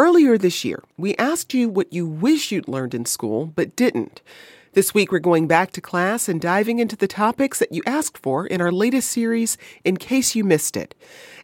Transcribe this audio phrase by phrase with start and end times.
[0.00, 4.22] Earlier this year, we asked you what you wish you'd learned in school but didn't.
[4.72, 8.16] This week, we're going back to class and diving into the topics that you asked
[8.16, 10.94] for in our latest series, In Case You Missed It.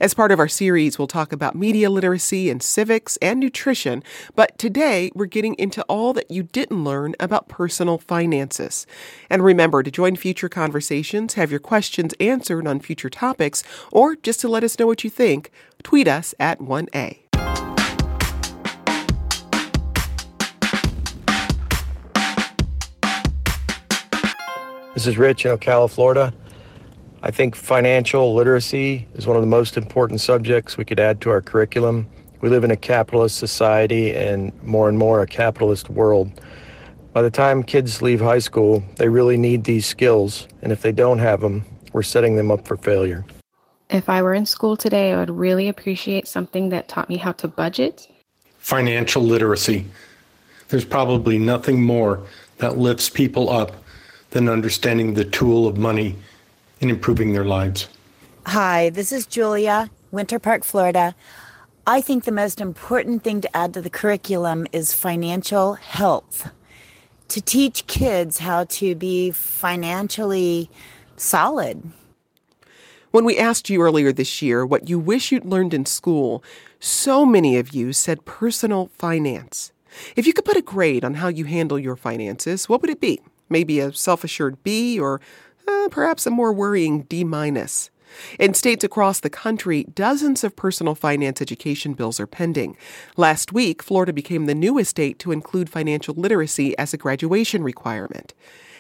[0.01, 4.03] As part of our series, we'll talk about media literacy and civics and nutrition,
[4.35, 8.87] but today we're getting into all that you didn't learn about personal finances.
[9.29, 13.63] And remember to join future conversations, have your questions answered on future topics,
[13.93, 15.51] or just to let us know what you think,
[15.83, 17.76] tweet us at 1A.
[24.97, 26.33] This is Rich in Ocala, Florida.
[27.23, 31.29] I think financial literacy is one of the most important subjects we could add to
[31.29, 32.09] our curriculum.
[32.41, 36.41] We live in a capitalist society and more and more a capitalist world.
[37.13, 40.93] By the time kids leave high school, they really need these skills, and if they
[40.93, 43.23] don't have them, we're setting them up for failure.
[43.91, 47.33] If I were in school today, I would really appreciate something that taught me how
[47.33, 48.09] to budget.
[48.57, 49.85] Financial literacy.
[50.69, 53.77] There's probably nothing more that lifts people up
[54.31, 56.17] than understanding the tool of money
[56.81, 57.89] in improving their lives.
[58.47, 61.15] Hi, this is Julia, Winter Park, Florida.
[61.87, 66.51] I think the most important thing to add to the curriculum is financial health.
[67.29, 70.71] To teach kids how to be financially
[71.17, 71.91] solid.
[73.11, 76.45] When we asked you earlier this year what you wish you'd learned in school,
[76.81, 79.73] so many of you said personal finance.
[80.15, 83.01] If you could put a grade on how you handle your finances, what would it
[83.01, 83.21] be?
[83.49, 85.21] Maybe a self assured B or
[85.67, 87.91] uh, perhaps a more worrying D minus.
[88.39, 92.77] In states across the country, dozens of personal finance education bills are pending.
[93.17, 98.33] Last week, Florida became the newest state to include financial literacy as a graduation requirement.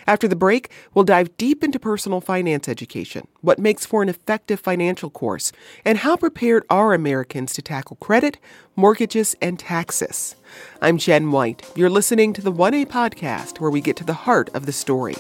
[0.07, 4.61] After the break, we'll dive deep into personal finance education, what makes for an effective
[4.61, 5.51] financial course,
[5.85, 8.39] and how prepared are Americans to tackle credit,
[8.77, 10.37] mortgages, and taxes.
[10.81, 11.69] I'm Jen White.
[11.75, 15.17] You're listening to the 1A podcast, where we get to the heart of the story.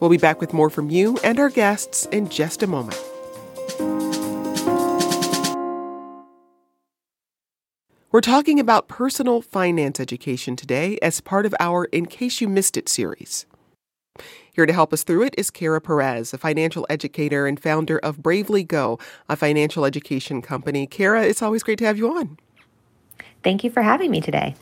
[0.00, 3.00] We'll be back with more from you and our guests in just a moment.
[8.10, 12.76] We're talking about personal finance education today as part of our In Case You Missed
[12.76, 13.46] It series.
[14.54, 18.22] Here to help us through it is Kara Perez, a financial educator and founder of
[18.22, 20.86] Bravely Go, a financial education company.
[20.86, 22.38] Kara, it's always great to have you on.
[23.42, 24.54] Thank you for having me today.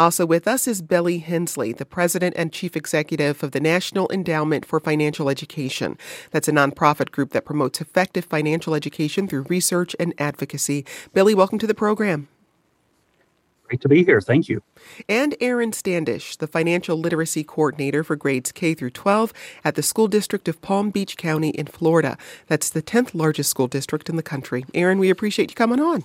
[0.00, 4.66] Also with us is Billy Hensley, the president and chief executive of the National Endowment
[4.66, 5.96] for Financial Education.
[6.32, 10.84] That's a nonprofit group that promotes effective financial education through research and advocacy.
[11.14, 12.26] Billy, welcome to the program.
[13.68, 14.20] Great to be here.
[14.20, 14.62] Thank you.
[15.08, 19.32] And Aaron Standish, the financial literacy coordinator for grades K through 12
[19.64, 22.16] at the School District of Palm Beach County in Florida.
[22.46, 24.64] That's the 10th largest school district in the country.
[24.72, 26.04] Aaron, we appreciate you coming on.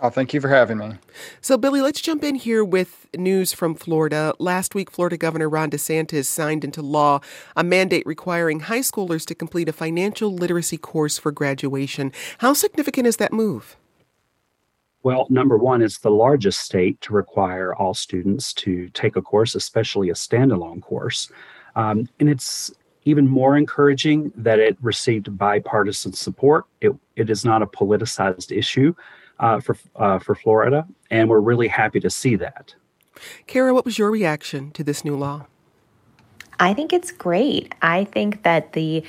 [0.00, 0.94] Oh, thank you for having me.
[1.40, 4.34] So, Billy, let's jump in here with news from Florida.
[4.40, 7.20] Last week, Florida Governor Ron DeSantis signed into law
[7.54, 12.10] a mandate requiring high schoolers to complete a financial literacy course for graduation.
[12.38, 13.76] How significant is that move?
[15.02, 19.54] Well, number one, it's the largest state to require all students to take a course,
[19.54, 21.30] especially a standalone course.
[21.74, 22.72] Um, and it's
[23.04, 26.66] even more encouraging that it received bipartisan support.
[26.80, 28.94] It, it is not a politicized issue
[29.40, 32.74] uh, for, uh, for Florida, and we're really happy to see that.
[33.46, 35.46] Kara, what was your reaction to this new law?
[36.60, 37.74] I think it's great.
[37.82, 39.02] I think that the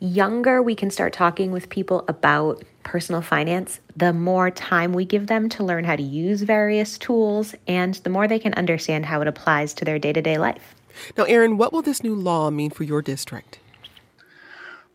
[0.00, 5.26] younger we can start talking with people about personal finance, the more time we give
[5.26, 9.20] them to learn how to use various tools and the more they can understand how
[9.20, 10.74] it applies to their day to day life.
[11.18, 13.58] Now, Aaron, what will this new law mean for your district?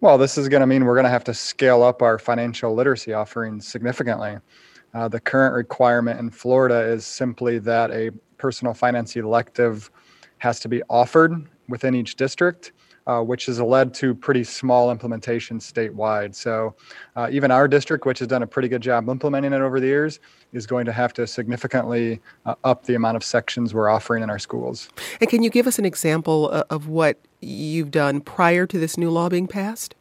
[0.01, 2.73] Well, this is going to mean we're going to have to scale up our financial
[2.73, 4.39] literacy offerings significantly.
[4.95, 9.91] Uh, the current requirement in Florida is simply that a personal finance elective
[10.39, 12.71] has to be offered within each district
[13.07, 16.33] uh, which has led to pretty small implementation statewide.
[16.35, 16.75] So
[17.15, 19.87] uh, even our district, which has done a pretty good job implementing it over the
[19.87, 20.19] years,
[20.53, 24.29] is going to have to significantly uh, up the amount of sections we're offering in
[24.29, 24.89] our schools.
[25.19, 28.97] And can you give us an example uh, of what you've done prior to this
[28.97, 29.95] new law being passed?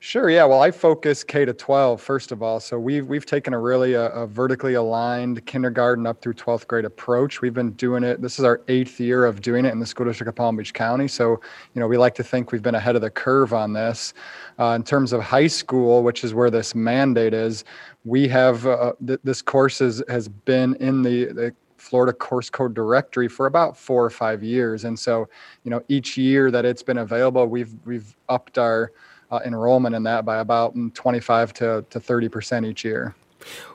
[0.00, 0.30] Sure.
[0.30, 0.44] Yeah.
[0.44, 2.60] Well, I focus K to 12 first of all.
[2.60, 6.68] So we've we've taken a really a, uh, a, vertically aligned kindergarten up through 12th
[6.68, 7.40] grade approach.
[7.40, 8.22] We've been doing it.
[8.22, 10.72] This is our eighth year of doing it in the school district of Palm Beach
[10.72, 11.08] County.
[11.08, 11.40] So
[11.74, 14.14] you know we like to think we've been ahead of the curve on this.
[14.60, 17.64] Uh, in terms of high school, which is where this mandate is,
[18.04, 22.72] we have uh, th- this course is, has been in the, the Florida course code
[22.72, 24.84] directory for about four or five years.
[24.84, 25.28] And so,
[25.64, 28.92] you know, each year that it's been available, we've we've upped our
[29.30, 33.14] uh, enrollment in that by about 25 to, to 30% each year.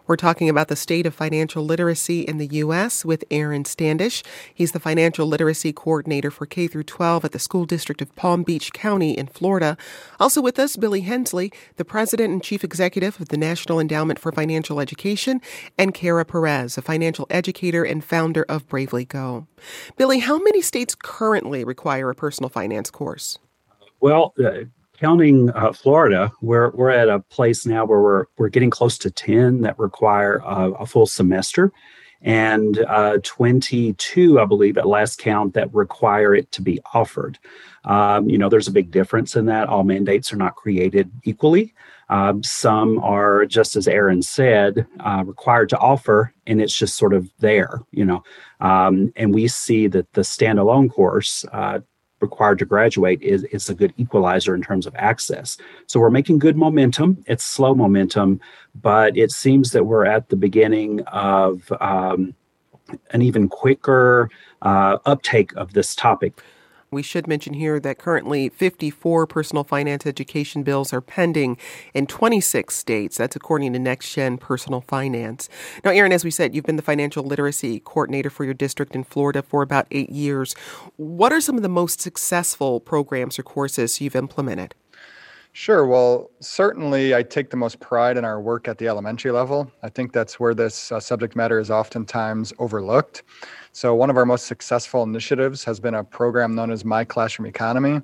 [0.05, 3.05] We're talking about the state of financial literacy in the U.S.
[3.05, 4.21] with Aaron Standish.
[4.53, 8.43] He's the financial literacy coordinator for K through 12 at the school district of Palm
[8.43, 9.77] Beach County in Florida.
[10.19, 14.31] Also with us, Billy Hensley, the president and chief executive of the National Endowment for
[14.31, 15.41] Financial Education,
[15.77, 19.47] and Kara Perez, a financial educator and founder of Bravely Go.
[19.97, 23.39] Billy, how many states currently require a personal finance course?
[24.01, 24.65] Well, uh,
[24.99, 29.11] counting uh, Florida, we're we're at a place now where we're we're getting close to
[29.11, 31.71] ten that require uh, a full semester,
[32.23, 37.37] and uh, 22, I believe, at last count that require it to be offered.
[37.83, 39.67] Um, you know, there's a big difference in that.
[39.67, 41.73] All mandates are not created equally.
[42.09, 47.13] Um, some are, just as Aaron said, uh, required to offer, and it's just sort
[47.13, 48.23] of there, you know.
[48.61, 51.79] Um, and we see that the standalone course uh,
[52.27, 55.57] required to graduate is, is a good equalizer in terms of access.
[55.85, 57.23] So we're making good momentum.
[57.27, 58.39] It's slow momentum,
[58.81, 61.01] but it seems that we're at the beginning
[61.33, 62.33] of um,
[63.11, 64.29] an even quicker
[64.61, 66.41] uh, uptake of this topic.
[66.93, 71.57] We should mention here that currently 54 personal finance education bills are pending
[71.93, 73.17] in 26 states.
[73.17, 75.49] That's according to Next Gen Personal Finance.
[75.83, 79.03] Now, Aaron, as we said, you've been the financial literacy coordinator for your district in
[79.03, 80.53] Florida for about eight years.
[80.95, 84.75] What are some of the most successful programs or courses you've implemented?
[85.55, 85.85] Sure.
[85.85, 89.71] Well, certainly I take the most pride in our work at the elementary level.
[89.83, 93.21] I think that's where this uh, subject matter is oftentimes overlooked.
[93.73, 97.47] So, one of our most successful initiatives has been a program known as My Classroom
[97.47, 98.01] Economy.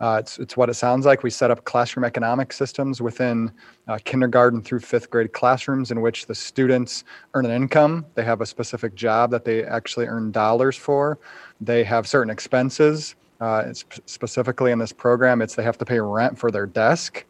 [0.00, 1.22] Uh, it's, it's what it sounds like.
[1.22, 3.50] We set up classroom economic systems within
[3.88, 8.04] uh, kindergarten through fifth grade classrooms in which the students earn an income.
[8.14, 11.18] They have a specific job that they actually earn dollars for.
[11.60, 13.72] They have certain expenses uh,
[14.06, 17.24] specifically in this program, it's they have to pay rent for their desk,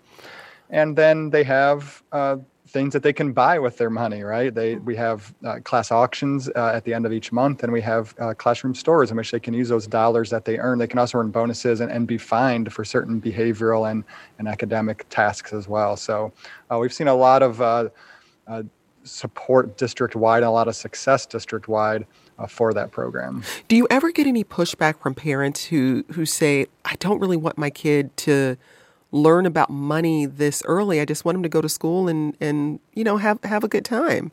[0.71, 2.37] and then they have uh,
[2.69, 4.23] things that they can buy with their money.
[4.23, 4.55] Right?
[4.55, 7.81] They we have uh, class auctions uh, at the end of each month, and we
[7.83, 10.79] have uh, classroom stores in which they can use those dollars that they earn.
[10.79, 14.05] They can also earn bonuses and, and be fined for certain behavioral and
[14.39, 15.97] and academic tasks as well.
[15.97, 16.33] So
[16.71, 17.91] uh, we've seen a lot of
[19.07, 22.07] support district wide, and a lot of success district wide
[22.39, 23.43] uh, for that program.
[23.69, 27.57] Do you ever get any pushback from parents who who say, "I don't really want
[27.59, 28.57] my kid to
[29.13, 31.01] learn about money this early.
[31.01, 33.69] I just want him to go to school and and you know have have a
[33.69, 34.33] good time."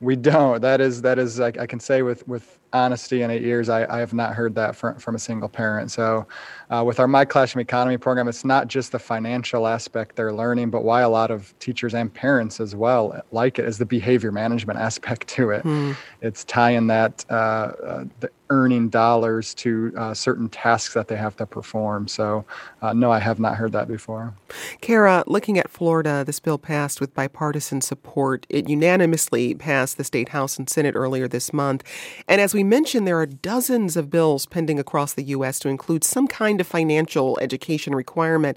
[0.00, 0.60] We don't.
[0.62, 3.86] That is that is I, I can say with with honesty in eight years, I,
[3.94, 5.90] I have not heard that from, from a single parent.
[5.90, 6.26] So,
[6.70, 10.70] uh, with our My Classroom Economy program, it's not just the financial aspect they're learning,
[10.70, 14.32] but why a lot of teachers and parents as well like it is the behavior
[14.32, 15.62] management aspect to it.
[15.62, 15.92] Hmm.
[16.20, 21.34] It's tying that uh, uh, the earning dollars to uh, certain tasks that they have
[21.34, 22.06] to perform.
[22.06, 22.44] So,
[22.82, 24.34] uh, no, I have not heard that before.
[24.82, 28.46] Kara, looking at Florida, this bill passed with bipartisan support.
[28.50, 31.82] It unanimously passed the state House and Senate earlier this month.
[32.28, 35.58] And as we we mentioned, there are dozens of bills pending across the U.S.
[35.58, 38.56] to include some kind of financial education requirement.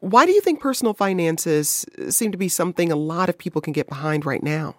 [0.00, 3.74] Why do you think personal finances seem to be something a lot of people can
[3.74, 4.74] get behind right now?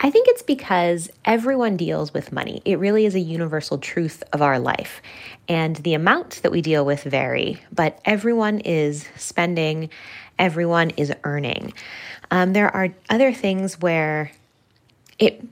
[0.00, 2.62] I think it's because everyone deals with money.
[2.64, 5.00] It really is a universal truth of our life.
[5.46, 9.88] And the amounts that we deal with vary, but everyone is spending,
[10.36, 11.74] everyone is earning.
[12.32, 14.32] Um, there are other things where
[15.20, 15.46] it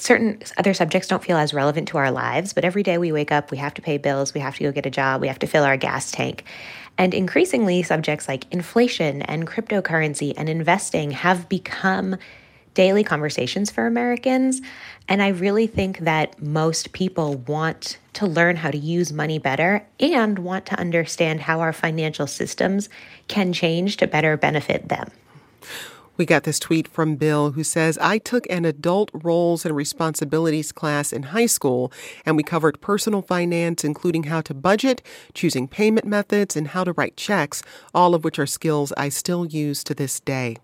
[0.00, 3.30] certain other subjects don't feel as relevant to our lives, but every day we wake
[3.30, 5.38] up, we have to pay bills, we have to go get a job, we have
[5.40, 6.44] to fill our gas tank.
[6.98, 12.16] And increasingly, subjects like inflation and cryptocurrency and investing have become
[12.74, 14.60] daily conversations for Americans.
[15.08, 19.86] And I really think that most people want to learn how to use money better
[19.98, 22.88] and want to understand how our financial systems
[23.28, 25.10] can change to better benefit them.
[26.20, 30.70] We got this tweet from Bill who says, I took an adult roles and responsibilities
[30.70, 31.90] class in high school,
[32.26, 35.00] and we covered personal finance, including how to budget,
[35.32, 37.62] choosing payment methods, and how to write checks,
[37.94, 40.58] all of which are skills I still use to this day.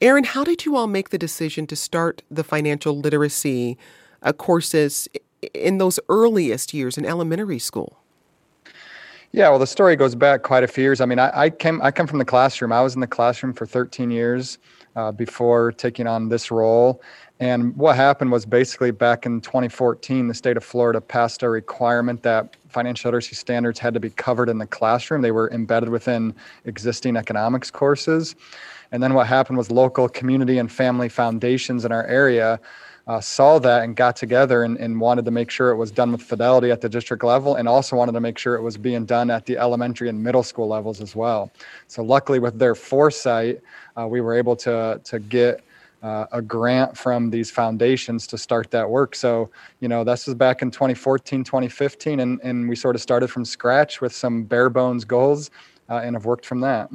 [0.00, 3.76] Aaron, how did you all make the decision to start the financial literacy
[4.22, 5.06] uh, courses
[5.52, 7.98] in those earliest years in elementary school?
[9.32, 11.02] Yeah, well, the story goes back quite a few years.
[11.02, 12.72] I mean, I, I came I come from the classroom.
[12.72, 14.56] I was in the classroom for 13 years
[14.98, 17.00] uh, before taking on this role.
[17.38, 22.24] And what happened was basically back in 2014, the state of Florida passed a requirement
[22.24, 25.22] that financial literacy standards had to be covered in the classroom.
[25.22, 28.34] They were embedded within existing economics courses.
[28.90, 32.58] And then what happened was local community and family foundations in our area
[33.08, 36.12] uh, saw that and got together and, and wanted to make sure it was done
[36.12, 39.06] with fidelity at the district level and also wanted to make sure it was being
[39.06, 41.50] done at the elementary and middle school levels as well.
[41.86, 43.60] So luckily with their foresight,
[43.96, 45.64] uh, we were able to, to get
[46.02, 49.16] uh, a grant from these foundations to start that work.
[49.16, 49.50] So,
[49.80, 53.44] you know, this was back in 2014, 2015, and, and we sort of started from
[53.44, 55.50] scratch with some bare bones goals
[55.88, 56.90] uh, and have worked from that.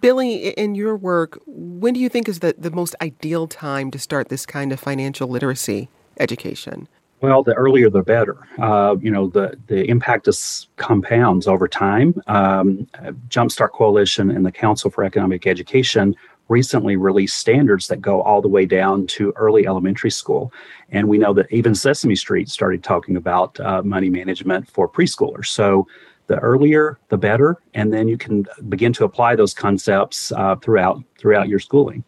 [0.00, 3.98] Billy, in your work, when do you think is the, the most ideal time to
[3.98, 6.88] start this kind of financial literacy education?
[7.20, 8.38] Well, the earlier the better.
[8.58, 12.14] Uh, you know, the, the impact is compounds over time.
[12.26, 12.86] Um,
[13.28, 16.16] Jumpstart Coalition and the Council for Economic Education
[16.48, 20.52] recently released standards that go all the way down to early elementary school.
[20.90, 25.46] And we know that even Sesame Street started talking about uh, money management for preschoolers.
[25.46, 25.86] So
[26.30, 31.02] the earlier the better and then you can begin to apply those concepts uh, throughout
[31.18, 32.04] throughout your schooling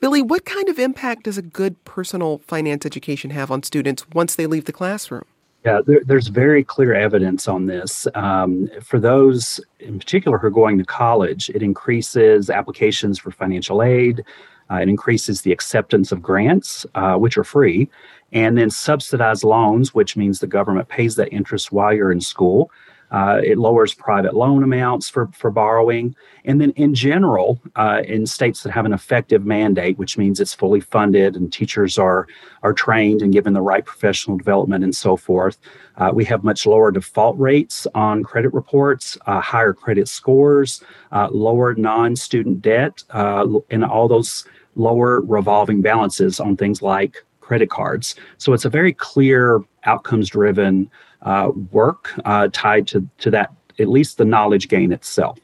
[0.00, 4.36] billy what kind of impact does a good personal finance education have on students once
[4.36, 5.24] they leave the classroom
[5.64, 8.06] yeah, there, there's very clear evidence on this.
[8.14, 13.82] Um, for those in particular who are going to college, it increases applications for financial
[13.82, 14.24] aid.
[14.70, 17.88] Uh, it increases the acceptance of grants, uh, which are free,
[18.32, 22.70] and then subsidized loans, which means the government pays that interest while you're in school.
[23.10, 26.14] Uh, it lowers private loan amounts for, for borrowing.
[26.44, 30.54] And then, in general, uh, in states that have an effective mandate, which means it's
[30.54, 32.26] fully funded and teachers are,
[32.62, 35.58] are trained and given the right professional development and so forth,
[35.96, 41.28] uh, we have much lower default rates on credit reports, uh, higher credit scores, uh,
[41.30, 44.44] lower non student debt, uh, and all those
[44.76, 48.14] lower revolving balances on things like credit cards.
[48.36, 50.90] So it's a very clear outcomes driven
[51.22, 55.38] uh, work uh, tied to, to that, at least the knowledge gain itself.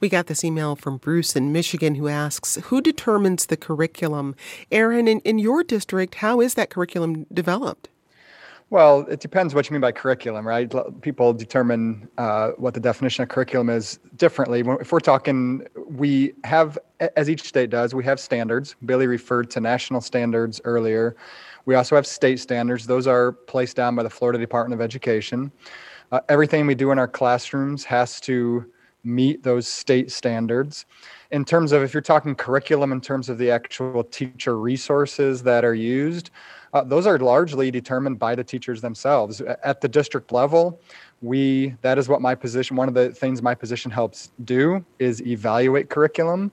[0.00, 4.36] We got this email from Bruce in Michigan who asks Who determines the curriculum?
[4.70, 7.88] Aaron, in, in your district, how is that curriculum developed?
[8.70, 10.70] Well, it depends what you mean by curriculum, right?
[11.00, 14.62] People determine uh, what the definition of curriculum is differently.
[14.78, 16.78] If we're talking, we have,
[17.16, 18.76] as each state does, we have standards.
[18.84, 21.16] Billy referred to national standards earlier.
[21.68, 22.86] We also have state standards.
[22.86, 25.52] Those are placed down by the Florida Department of Education.
[26.10, 28.64] Uh, everything we do in our classrooms has to
[29.04, 30.86] meet those state standards.
[31.30, 35.62] In terms of if you're talking curriculum, in terms of the actual teacher resources that
[35.62, 36.30] are used,
[36.72, 39.42] uh, those are largely determined by the teachers themselves.
[39.42, 40.80] At the district level,
[41.20, 45.20] we that is what my position one of the things my position helps do is
[45.20, 46.50] evaluate curriculum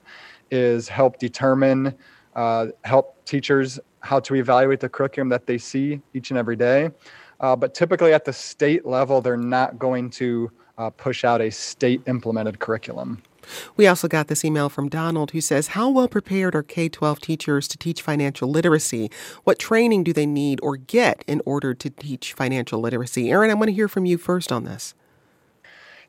[0.50, 1.94] is help determine
[2.34, 6.90] uh, help teachers how to evaluate the curriculum that they see each and every day.
[7.40, 11.50] Uh, but typically at the state level, they're not going to uh, push out a
[11.50, 13.22] state implemented curriculum.
[13.76, 17.20] We also got this email from Donald who says, How well prepared are K 12
[17.20, 19.10] teachers to teach financial literacy?
[19.44, 23.30] What training do they need or get in order to teach financial literacy?
[23.30, 24.94] Aaron, I want to hear from you first on this.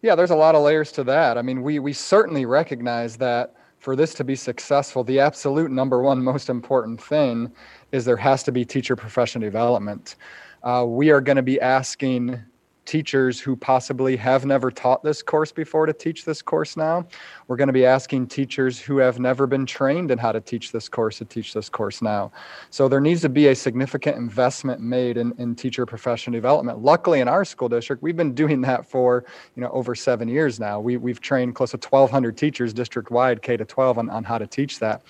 [0.01, 1.37] Yeah, there's a lot of layers to that.
[1.37, 6.01] I mean, we, we certainly recognize that for this to be successful, the absolute number
[6.01, 7.51] one most important thing
[7.91, 10.15] is there has to be teacher profession development.
[10.63, 12.41] Uh, we are going to be asking
[12.87, 17.05] teachers who possibly have never taught this course before to teach this course now.
[17.47, 20.71] We're going to be asking teachers who have never been trained in how to teach
[20.71, 22.31] this course to teach this course now.
[22.71, 26.81] So there needs to be a significant investment made in, in teacher profession development.
[26.81, 29.25] Luckily, in our school district, we've been doing that for
[29.55, 30.79] you know over seven years now.
[30.79, 34.37] We, we've trained close to 1,200 teachers district wide, K to 12, on, on how
[34.37, 35.03] to teach that.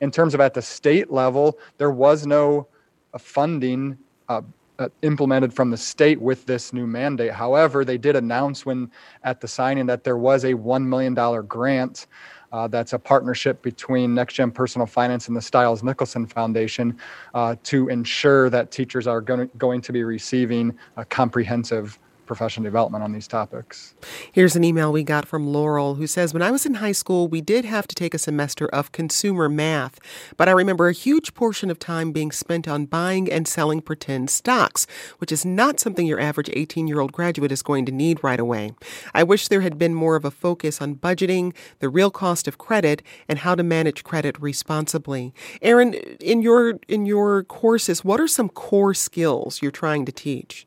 [0.00, 2.68] In terms of at the state level, there was no
[3.12, 3.98] uh, funding.
[4.28, 4.42] Uh,
[4.78, 7.32] uh, implemented from the state with this new mandate.
[7.32, 8.90] However, they did announce when
[9.22, 11.14] at the signing that there was a $1 million
[11.46, 12.06] grant.
[12.52, 16.96] Uh, that's a partnership between Next Gen Personal Finance and the Stiles Nicholson Foundation
[17.34, 22.64] uh, to ensure that teachers are going to, going to be receiving a comprehensive professional
[22.64, 23.94] development on these topics.
[24.32, 27.28] Here's an email we got from Laurel who says When I was in high school,
[27.28, 29.98] we did have to take a semester of consumer math,
[30.36, 34.30] but I remember a huge portion of time being spent on buying and selling pretend
[34.30, 34.86] stocks,
[35.18, 38.40] which is not something your average 18 year old graduate is going to need right
[38.40, 38.72] away.
[39.14, 42.58] I wish there had been more of a focus on budgeting, the real cost of
[42.58, 45.32] credit, and how to manage credit responsibly.
[45.62, 50.66] Aaron, in your in your courses, what are some core skills you're trying to teach?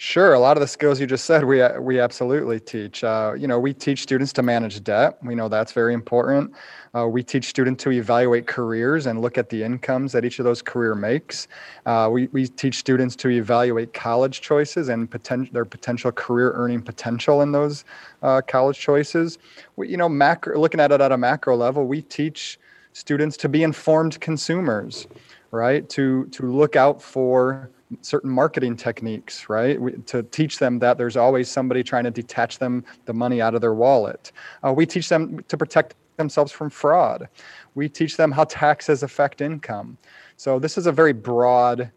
[0.00, 3.02] Sure, a lot of the skills you just said, we we absolutely teach.
[3.02, 5.18] Uh, you know, we teach students to manage debt.
[5.24, 6.52] We know that's very important.
[6.94, 10.44] Uh, we teach students to evaluate careers and look at the incomes that each of
[10.44, 11.48] those career makes.
[11.84, 16.80] Uh, we we teach students to evaluate college choices and potential their potential career earning
[16.80, 17.84] potential in those
[18.22, 19.38] uh, college choices.
[19.74, 22.60] We, you know, macro looking at it at a macro level, we teach
[22.92, 25.08] students to be informed consumers,
[25.50, 25.88] right?
[25.90, 29.80] To to look out for certain marketing techniques, right?
[29.80, 33.54] We, to teach them that there's always somebody trying to detach them the money out
[33.54, 34.32] of their wallet.
[34.64, 37.28] Uh, we teach them to protect themselves from fraud.
[37.74, 39.96] We teach them how taxes affect income.
[40.36, 41.90] So this is a very broad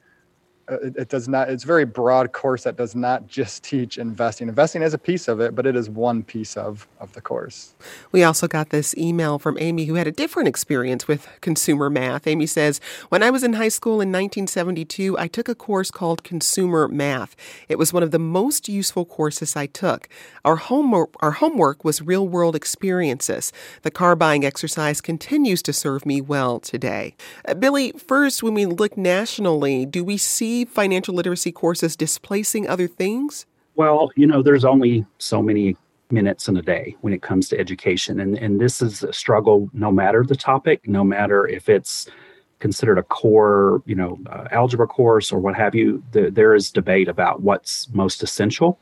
[0.72, 4.48] it, it, does not it's very broad course that does not just teach investing.
[4.48, 7.74] Investing is a piece of it but it is one piece of of the course.
[8.12, 12.28] We also got this email from amy who had a different experience with consumer math.
[12.28, 16.24] Amy says when i was in high school in 1972 i took a course called
[16.24, 17.36] consumer math.
[17.68, 20.08] It was one of the most useful courses i took.
[20.46, 23.52] Our homework our homework was real world experiences.
[23.82, 27.16] The car buying exercise continues to serve me well today.
[27.48, 32.88] Uh, billy first when we look nationally do we see financial literacy courses displacing other
[32.88, 33.46] things?
[33.76, 35.76] Well, you know, there's only so many
[36.12, 38.20] minutes in a day when it comes to education.
[38.20, 42.08] And, and this is a struggle no matter the topic, no matter if it's
[42.60, 46.70] considered a core, you know, uh, algebra course or what have you, the, there is
[46.70, 48.80] debate about what's most essential.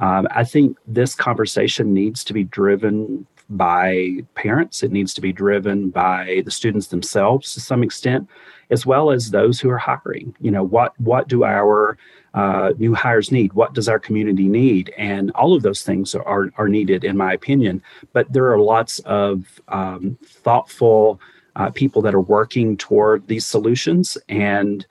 [0.00, 4.82] Um, I think this conversation needs to be driven by parents.
[4.82, 8.28] It needs to be driven by the students themselves to some extent,
[8.70, 10.34] as well as those who are hiring.
[10.40, 11.98] You know, what what do our
[12.32, 13.52] uh, new hires need?
[13.54, 14.94] What does our community need?
[14.96, 17.82] And all of those things are are needed, in my opinion.
[18.12, 21.20] But there are lots of um, thoughtful
[21.56, 24.86] uh, people that are working toward these solutions, and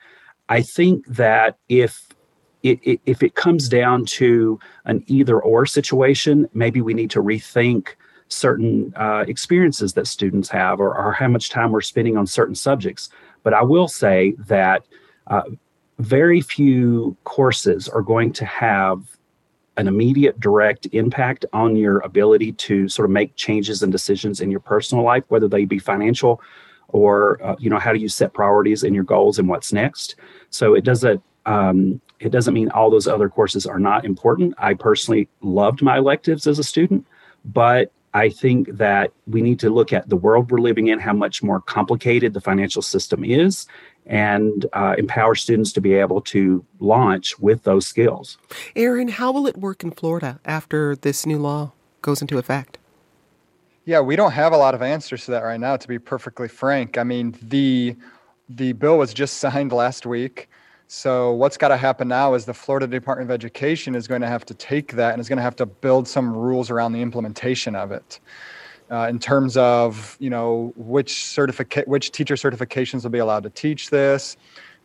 [0.50, 2.08] I think that if
[2.62, 7.22] it, it, if it comes down to an either or situation, maybe we need to
[7.22, 7.94] rethink
[8.30, 12.54] certain uh, experiences that students have or, or, how much time we're spending on certain
[12.54, 13.10] subjects.
[13.42, 14.84] But I will say that
[15.26, 15.42] uh,
[15.98, 19.02] very few courses are going to have
[19.76, 24.50] an immediate direct impact on your ability to sort of make changes and decisions in
[24.50, 26.40] your personal life, whether they be financial
[26.88, 30.16] or uh, you know how do you set priorities and your goals and what's next.
[30.50, 34.54] So it doesn't um, it doesn't mean all those other courses are not important.
[34.58, 37.06] I personally loved my electives as a student,
[37.44, 41.12] but I think that we need to look at the world we're living in, how
[41.12, 43.66] much more complicated the financial system is,
[44.06, 48.36] and uh, empower students to be able to launch with those skills.
[48.74, 52.78] Aaron, how will it work in Florida after this new law goes into effect?
[53.84, 56.48] Yeah, we don't have a lot of answers to that right now, to be perfectly
[56.48, 56.98] frank.
[56.98, 57.96] I mean, the
[58.48, 60.48] the bill was just signed last week.
[60.92, 64.26] So what's got to happen now is the Florida Department of Education is going to
[64.26, 67.00] have to take that and is going to have to build some rules around the
[67.00, 68.18] implementation of it.
[68.90, 73.50] Uh, in terms of you know which certificate which teacher certifications will be allowed to
[73.50, 74.36] teach this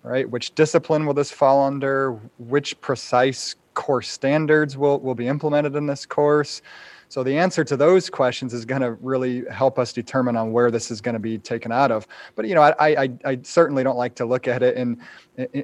[0.04, 5.76] right which discipline will this fall under which precise course standards will, will be implemented
[5.76, 6.62] in this course
[7.10, 10.72] so the answer to those questions is going to really help us determine on where
[10.72, 12.08] this is going to be taken out of.
[12.36, 15.02] But you know, I, I, I certainly don't like to look at it in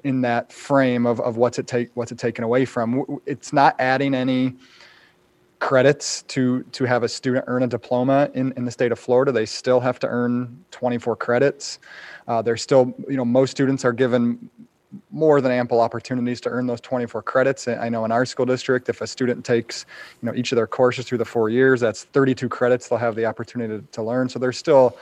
[0.04, 3.20] in that frame of, of what's it take what's it taken away from.
[3.26, 4.56] It's not adding any
[5.60, 9.32] credits to to have a student earn a diploma in, in the state of Florida.
[9.32, 11.80] They still have to earn 24 credits.
[12.28, 14.50] Uh, they're still, you know, most students are given
[15.10, 17.68] more than ample opportunities to earn those 24 credits.
[17.68, 19.86] I know in our school district, if a student takes,
[20.22, 23.16] you know, each of their courses through the four years, that's 32 credits they'll have
[23.16, 24.30] the opportunity to, to learn.
[24.30, 24.98] So there's still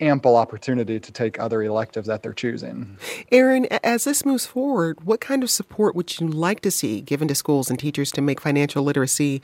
[0.00, 2.98] ample opportunity to take other electives that they're choosing.
[3.32, 7.28] Aaron, as this moves forward, what kind of support would you like to see given
[7.28, 9.40] to schools and teachers to make financial literacy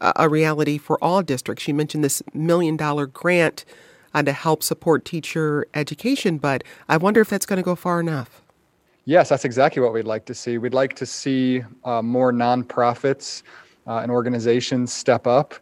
[0.00, 1.66] a reality for all districts?
[1.66, 3.64] You mentioned this million dollar grant
[4.14, 8.00] uh, to help support teacher education, but I wonder if that's going to go far
[8.00, 8.42] enough.
[9.08, 10.58] Yes, that's exactly what we'd like to see.
[10.58, 13.42] We'd like to see uh, more nonprofits
[13.86, 15.54] uh, and organizations step up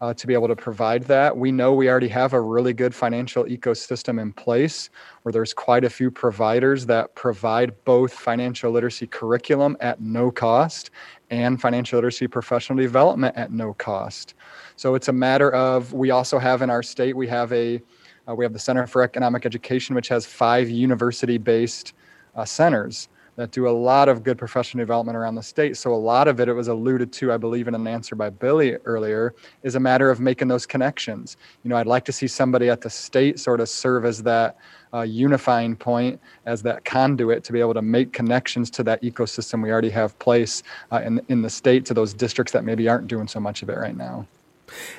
[0.00, 1.36] uh, to be able to provide that.
[1.36, 4.88] We know we already have a really good financial ecosystem in place
[5.20, 10.90] where there's quite a few providers that provide both financial literacy curriculum at no cost
[11.28, 14.32] and financial literacy professional development at no cost.
[14.76, 17.82] So it's a matter of we also have in our state we have a
[18.26, 21.92] uh, we have the Center for Economic Education which has five university based
[22.36, 25.76] uh, centers that do a lot of good professional development around the state.
[25.76, 28.30] So a lot of it, it was alluded to, I believe, in an answer by
[28.30, 31.36] Billy earlier, is a matter of making those connections.
[31.64, 34.56] You know, I'd like to see somebody at the state sort of serve as that
[34.92, 39.62] uh, unifying point, as that conduit to be able to make connections to that ecosystem
[39.62, 43.08] we already have place uh, in in the state to those districts that maybe aren't
[43.08, 44.24] doing so much of it right now.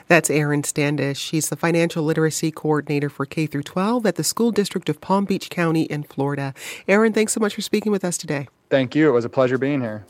[0.07, 1.19] That's Erin Standish.
[1.19, 5.25] She's the financial literacy coordinator for K through 12 at the School District of Palm
[5.25, 6.53] Beach County in Florida.
[6.87, 8.47] Erin, thanks so much for speaking with us today.
[8.69, 9.09] Thank you.
[9.09, 10.05] It was a pleasure being here.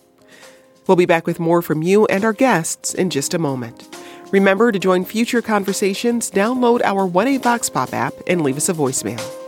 [0.88, 3.88] We'll be back with more from you and our guests in just a moment.
[4.32, 8.74] Remember to join future conversations, download our 1A Vox Pop app, and leave us a
[8.74, 9.45] voicemail.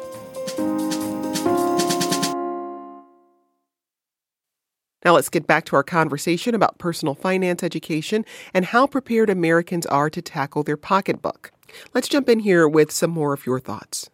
[5.07, 9.85] Now let's get back to our conversation about personal finance education and how prepared Americans
[9.85, 11.53] are to tackle their pocketbook.
[11.93, 14.09] Let's jump in here with some more of your thoughts.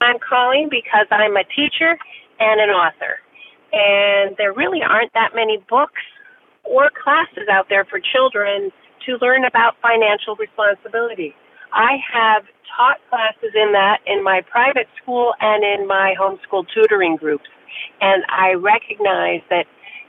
[0.00, 1.98] I'm calling because I'm a teacher
[2.40, 3.20] and an author.
[3.74, 6.00] And there really aren't that many books
[6.64, 8.72] or classes out there for children
[9.04, 11.34] to learn about financial responsibility.
[11.74, 17.16] I have taught classes in that in my private school and in my homeschool tutoring
[17.16, 17.44] groups.
[18.00, 19.66] And I recognize that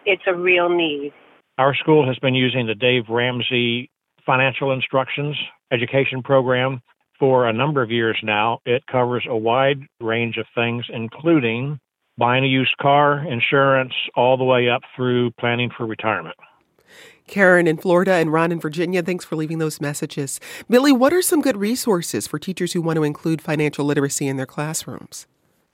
[0.10, 1.14] it's a real need.
[1.60, 3.92] Our school has been using the Dave Ramsey
[4.26, 5.38] Financial Instructions
[5.72, 6.82] Education Program
[7.20, 8.60] for a number of years now.
[8.66, 11.80] It covers a wide range of things, including
[12.18, 16.36] buying a used car, insurance, all the way up through planning for retirement.
[17.28, 20.40] Karen in Florida and Ron in Virginia, thanks for leaving those messages.
[20.70, 24.38] Billy, what are some good resources for teachers who want to include financial literacy in
[24.38, 25.28] their classrooms?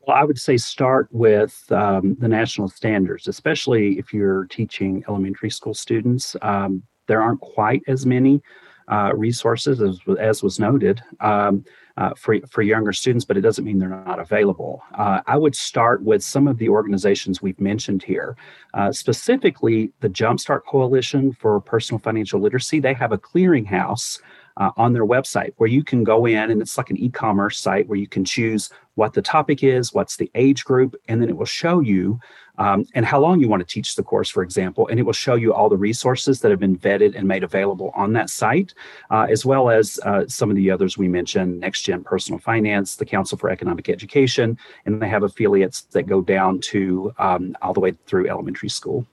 [0.08, 5.50] Well, I would say start with um, the national standards, especially if you're teaching elementary
[5.50, 6.36] school students.
[6.42, 8.42] Um, there aren't quite as many
[8.88, 11.66] uh, resources as, as was noted um,
[11.98, 14.84] uh, for, for younger students, but it doesn't mean they're not available.
[14.96, 18.38] Uh, I would start with some of the organizations we've mentioned here,
[18.76, 22.80] uh, specifically the Jumpstart Coalition for Personal Financial Literacy.
[22.80, 24.20] They have a clearinghouse
[24.58, 27.88] uh, on their website where you can go in and it's like an e-commerce site
[27.88, 31.38] where you can choose what the topic is what's the age group and then it
[31.38, 32.20] will show you
[32.58, 35.14] um, and how long you want to teach the course for example and it will
[35.14, 38.74] show you all the resources that have been vetted and made available on that site
[39.12, 42.96] uh, as well as uh, some of the others we mentioned next gen personal finance
[42.96, 47.74] the council for economic education and they have affiliates that go down to um, all
[47.74, 49.06] the way through elementary school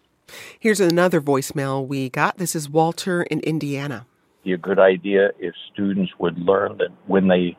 [0.58, 2.38] Here's another voicemail we got.
[2.38, 4.06] This is Walter in Indiana
[4.44, 7.56] be a good idea if students would learn that when they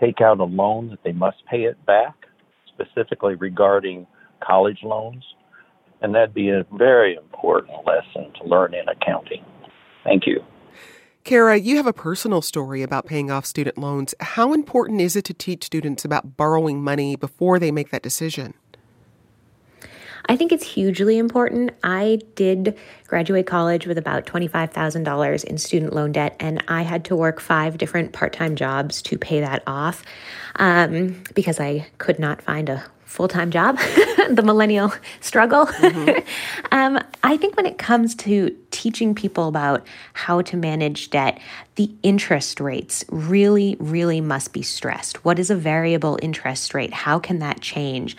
[0.00, 2.14] take out a loan that they must pay it back,
[2.74, 4.06] specifically regarding
[4.46, 5.24] college loans.
[6.02, 9.44] And that'd be a very important lesson to learn in accounting.
[10.04, 10.40] Thank you.
[11.24, 14.14] Kara, you have a personal story about paying off student loans.
[14.20, 18.52] How important is it to teach students about borrowing money before they make that decision?
[20.26, 21.72] I think it's hugely important.
[21.82, 27.16] I did graduate college with about $25,000 in student loan debt, and I had to
[27.16, 30.02] work five different part time jobs to pay that off
[30.56, 32.84] um, because I could not find a
[33.14, 33.78] full time job,
[34.30, 35.66] the millennial struggle.
[35.66, 36.26] Mm-hmm.
[36.72, 41.38] um, I think when it comes to teaching people about how to manage debt,
[41.76, 45.24] the interest rates really, really must be stressed.
[45.24, 46.92] What is a variable interest rate?
[46.92, 48.16] How can that change?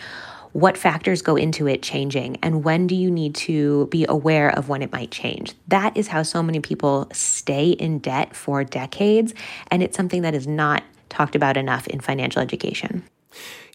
[0.56, 4.70] What factors go into it changing and when do you need to be aware of
[4.70, 5.52] when it might change.
[5.68, 9.34] That is how so many people stay in debt for decades,
[9.70, 13.04] and it's something that is not talked about enough in financial education.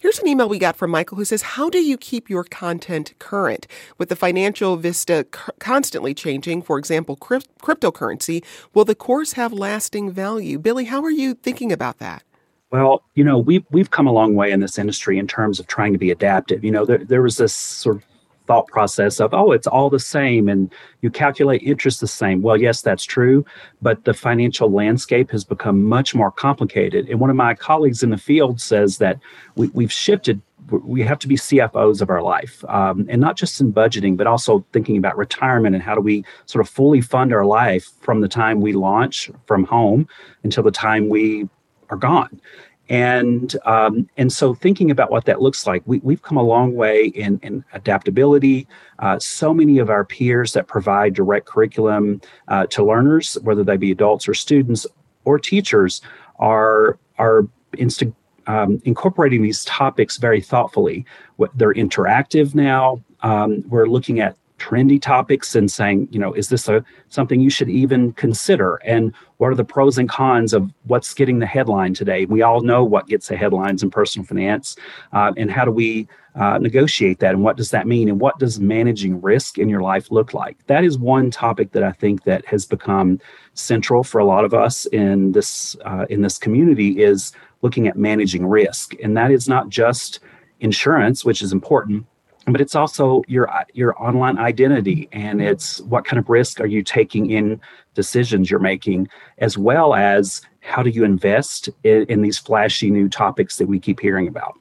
[0.00, 3.16] Here's an email we got from Michael who says, How do you keep your content
[3.20, 3.68] current?
[3.96, 5.24] With the financial vista
[5.60, 10.58] constantly changing, for example, cryptocurrency, will the course have lasting value?
[10.58, 12.24] Billy, how are you thinking about that?
[12.72, 15.66] Well, you know, we've we've come a long way in this industry in terms of
[15.66, 16.64] trying to be adaptive.
[16.64, 18.04] You know, there, there was this sort of
[18.46, 22.40] thought process of, oh, it's all the same and you calculate interest the same.
[22.40, 23.44] Well, yes, that's true,
[23.82, 27.08] but the financial landscape has become much more complicated.
[27.08, 29.20] And one of my colleagues in the field says that
[29.54, 33.60] we, we've shifted we have to be CFOs of our life, um, and not just
[33.60, 37.34] in budgeting, but also thinking about retirement and how do we sort of fully fund
[37.34, 40.08] our life from the time we launch from home
[40.44, 41.46] until the time we
[41.92, 42.40] are gone.
[42.88, 46.74] And um, and so thinking about what that looks like, we, we've come a long
[46.74, 48.66] way in, in adaptability.
[48.98, 53.76] Uh, so many of our peers that provide direct curriculum uh, to learners, whether they
[53.76, 54.86] be adults or students
[55.24, 56.02] or teachers,
[56.38, 58.14] are are insta-
[58.46, 61.06] um, incorporating these topics very thoughtfully.
[61.54, 63.00] They're interactive now.
[63.22, 67.50] Um, we're looking at trendy topics and saying, you know, is this a something you
[67.50, 68.76] should even consider?
[68.84, 72.26] And what are the pros and cons of what's getting the headline today?
[72.26, 74.76] We all know what gets the headlines in personal finance,
[75.12, 78.38] uh, and how do we uh, negotiate that, and what does that mean, and what
[78.38, 80.56] does managing risk in your life look like?
[80.66, 83.18] That is one topic that I think that has become
[83.54, 87.96] central for a lot of us in this uh, in this community is looking at
[87.96, 90.20] managing risk, and that is not just
[90.60, 92.06] insurance, which is important,
[92.46, 96.82] but it's also your your online identity and it's what kind of risk are you
[96.82, 97.60] taking in
[97.94, 103.08] decisions you're making as well as how do you invest in, in these flashy new
[103.08, 104.58] topics that we keep hearing about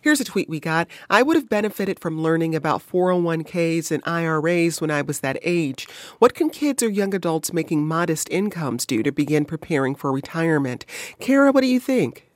[0.00, 0.88] Here's a tweet we got.
[1.08, 5.86] I would have benefited from learning about 401ks and IRAs when I was that age.
[6.18, 10.84] What can kids or young adults making modest incomes do to begin preparing for retirement?
[11.20, 12.28] Kara, what do you think?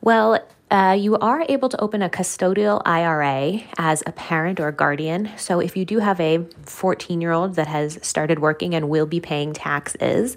[0.00, 5.30] Well, uh, you are able to open a custodial IRA as a parent or guardian.
[5.36, 9.06] So, if you do have a 14 year old that has started working and will
[9.06, 10.36] be paying taxes,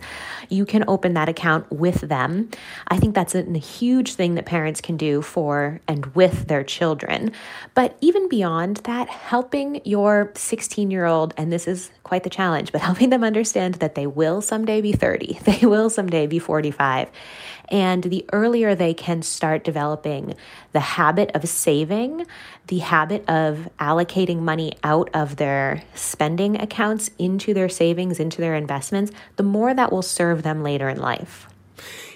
[0.49, 2.49] you can open that account with them.
[2.89, 6.63] I think that's a, a huge thing that parents can do for and with their
[6.63, 7.31] children.
[7.73, 12.71] But even beyond that, helping your 16 year old, and this is quite the challenge,
[12.73, 17.09] but helping them understand that they will someday be 30, they will someday be 45
[17.69, 20.35] and the earlier they can start developing
[20.71, 22.25] the habit of saving,
[22.67, 28.55] the habit of allocating money out of their spending accounts into their savings, into their
[28.55, 31.47] investments, the more that will serve them later in life.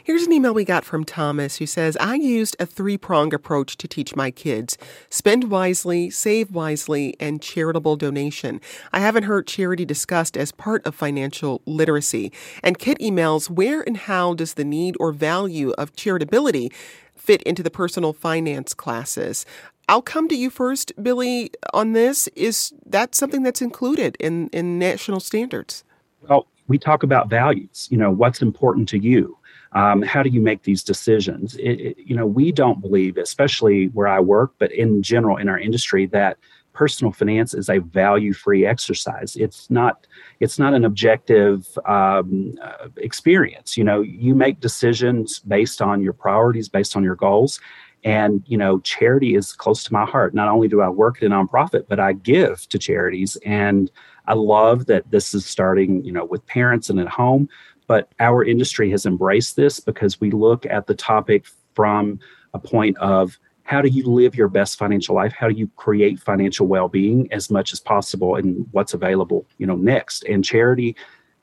[0.03, 3.77] Here's an email we got from Thomas who says, I used a three pronged approach
[3.77, 4.75] to teach my kids
[5.11, 8.61] spend wisely, save wisely, and charitable donation.
[8.91, 12.31] I haven't heard charity discussed as part of financial literacy.
[12.63, 16.73] And Kit emails, Where and how does the need or value of charitability
[17.15, 19.45] fit into the personal finance classes?
[19.87, 22.27] I'll come to you first, Billy, on this.
[22.29, 25.83] Is that something that's included in, in national standards?
[26.27, 29.37] Well, we talk about values, you know, what's important to you.
[29.73, 31.55] Um, how do you make these decisions?
[31.55, 35.47] It, it, you know, we don't believe, especially where I work, but in general in
[35.47, 36.37] our industry, that
[36.73, 39.35] personal finance is a value-free exercise.
[39.35, 40.07] It's not.
[40.39, 43.77] It's not an objective um, uh, experience.
[43.77, 47.59] You know, you make decisions based on your priorities, based on your goals,
[48.03, 50.33] and you know, charity is close to my heart.
[50.33, 53.91] Not only do I work at a nonprofit, but I give to charities, and
[54.27, 56.03] I love that this is starting.
[56.03, 57.47] You know, with parents and at home
[57.91, 62.17] but our industry has embraced this because we look at the topic from
[62.53, 66.17] a point of how do you live your best financial life how do you create
[66.17, 70.95] financial well-being as much as possible and what's available you know next and charity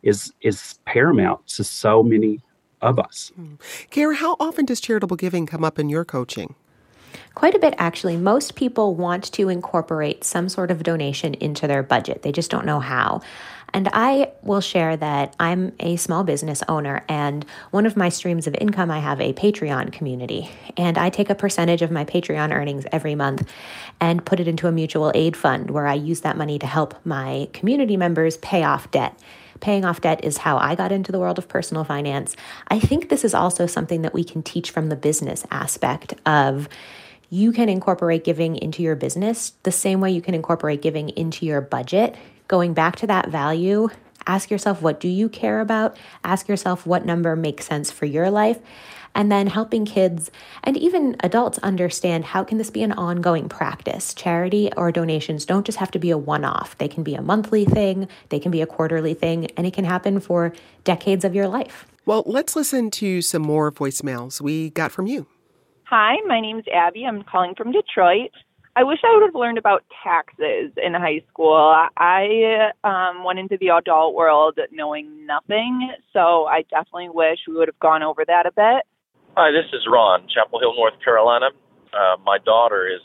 [0.03, 2.41] is is paramount to so many
[2.81, 3.57] of us hmm.
[3.91, 6.55] Kara, how often does charitable giving come up in your coaching
[7.35, 8.17] Quite a bit, actually.
[8.17, 12.67] Most people want to incorporate some sort of donation into their budget, they just don't
[12.67, 13.21] know how.
[13.75, 18.47] And I will share that I'm a small business owner, and one of my streams
[18.47, 20.51] of income, I have a Patreon community.
[20.77, 23.49] And I take a percentage of my Patreon earnings every month
[24.01, 26.95] and put it into a mutual aid fund where I use that money to help
[27.05, 29.19] my community members pay off debt.
[29.61, 32.37] Paying off debt is how I got into the world of personal finance.
[32.69, 36.69] I think this is also something that we can teach from the business aspect of
[37.31, 41.45] you can incorporate giving into your business the same way you can incorporate giving into
[41.45, 42.17] your budget
[42.49, 43.89] going back to that value,
[44.27, 45.97] ask yourself what do you care about?
[46.25, 48.59] Ask yourself what number makes sense for your life.
[49.15, 50.31] And then helping kids
[50.63, 54.15] and even adults understand how can this be an ongoing practice?
[54.15, 56.77] Charity or donations don't just have to be a one-off.
[56.79, 59.85] They can be a monthly thing, they can be a quarterly thing, and it can
[59.85, 60.53] happen for
[60.85, 61.87] decades of your life.
[62.05, 65.27] Well, let's listen to some more voicemails we got from you.
[65.85, 67.05] Hi, my name's Abby.
[67.05, 68.31] I'm calling from Detroit.
[68.79, 71.75] I wish I would have learned about taxes in high school.
[71.99, 77.67] I um, went into the adult world knowing nothing, so I definitely wish we would
[77.67, 78.87] have gone over that a bit.
[79.35, 81.51] Hi, this is Ron, Chapel Hill, North Carolina.
[81.91, 83.03] Uh, my daughter is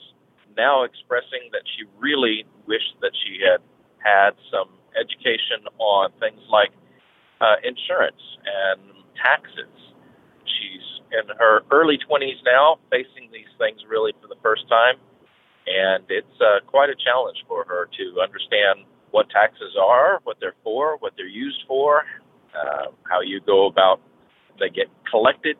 [0.55, 3.57] now expressing that she really wished that she had
[3.97, 6.69] had some education on things like
[7.41, 9.73] uh, insurance and taxes.
[10.45, 10.85] She's
[11.17, 15.01] in her early 20s now, facing these things really for the first time
[15.67, 20.55] and it's uh, quite a challenge for her to understand what taxes are, what they're
[20.63, 22.03] for, what they're used for,
[22.55, 24.01] uh, how you go about
[24.59, 25.57] they get collected,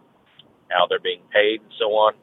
[0.69, 2.13] how they're being paid, and so on.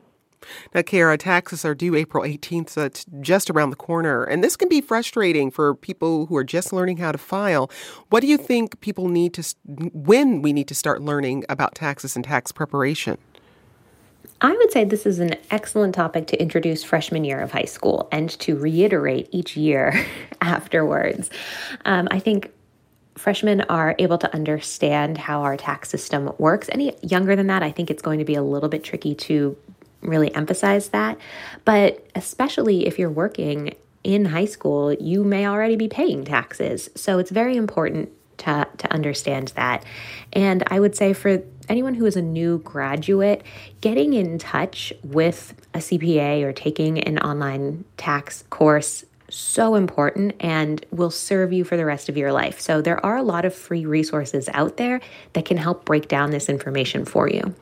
[0.74, 4.24] Now, Kara, taxes are due April 18th, so it's just around the corner.
[4.24, 7.70] And this can be frustrating for people who are just learning how to file.
[8.08, 12.16] What do you think people need to, when we need to start learning about taxes
[12.16, 13.18] and tax preparation?
[14.42, 18.08] I would say this is an excellent topic to introduce freshman year of high school
[18.10, 20.06] and to reiterate each year
[20.40, 21.30] afterwards.
[21.84, 22.50] Um, I think
[23.16, 26.70] freshmen are able to understand how our tax system works.
[26.72, 29.56] Any younger than that, I think it's going to be a little bit tricky to
[30.00, 31.18] really emphasize that.
[31.66, 33.74] But especially if you're working
[34.04, 36.88] in high school, you may already be paying taxes.
[36.94, 39.84] So it's very important to, to understand that.
[40.32, 43.42] And I would say for anyone who is a new graduate,
[43.80, 50.84] getting in touch with a CPA or taking an online tax course so important and
[50.90, 52.60] will serve you for the rest of your life.
[52.60, 55.00] So there are a lot of free resources out there
[55.32, 57.54] that can help break down this information for you.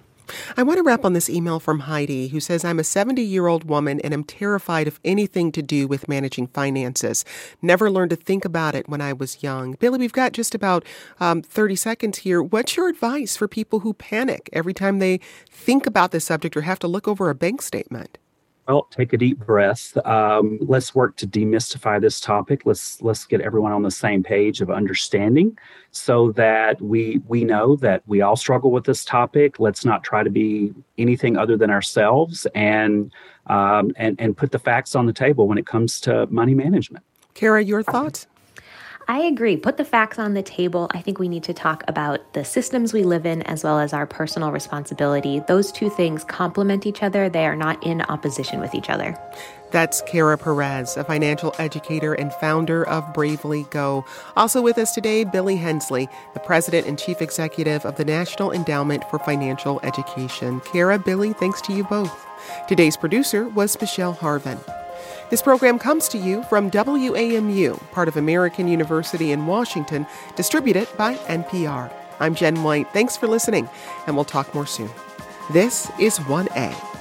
[0.57, 3.47] I want to wrap on this email from Heidi, who says, I'm a 70 year
[3.47, 7.25] old woman and am terrified of anything to do with managing finances.
[7.63, 9.73] Never learned to think about it when I was young.
[9.75, 10.85] Billy, we've got just about
[11.21, 12.43] um, 30 seconds here.
[12.43, 16.63] What's your advice for people who panic every time they think about this subject or
[16.63, 18.19] have to look over a bank statement?
[18.69, 19.97] Well, take a deep breath.
[20.07, 22.67] Um, let's work to demystify this topic.
[22.67, 25.57] Let's let's get everyone on the same page of understanding,
[25.91, 29.59] so that we we know that we all struggle with this topic.
[29.59, 33.11] Let's not try to be anything other than ourselves, and
[33.47, 37.07] um, and and put the facts on the table when it comes to money management.
[37.33, 38.27] Kara, your thoughts?
[39.11, 39.57] I agree.
[39.57, 40.91] Put the facts on the table.
[40.93, 43.95] I think we need to talk about the systems we live in as well as
[43.95, 45.41] our personal responsibility.
[45.49, 49.19] Those two things complement each other, they are not in opposition with each other.
[49.71, 54.05] That's Kara Perez, a financial educator and founder of Bravely Go.
[54.37, 59.05] Also with us today, Billy Hensley, the president and chief executive of the National Endowment
[59.09, 60.61] for Financial Education.
[60.71, 62.27] Kara, Billy, thanks to you both.
[62.69, 64.59] Today's producer was Michelle Harven.
[65.31, 71.17] This program comes to you from WAMU, part of American University in Washington, distributed by
[71.17, 71.93] NPR.
[72.19, 72.89] I'm Jen White.
[72.95, 73.69] Thanks for listening,
[74.07, 74.89] and we'll talk more soon.
[75.53, 76.98] This is 1A.